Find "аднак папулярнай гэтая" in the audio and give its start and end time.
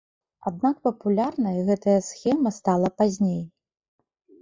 0.51-1.99